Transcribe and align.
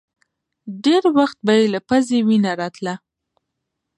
ډېر 0.85 1.03
وخت 1.17 1.37
به 1.45 1.53
يې 1.59 1.65
له 1.73 1.79
پزې 1.89 2.19
وينه 2.27 2.51
راتله. 2.61 2.93